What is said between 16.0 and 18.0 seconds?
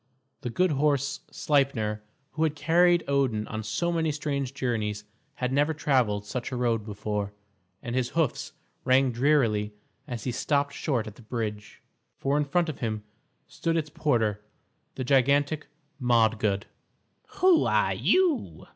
Modgud. "Who are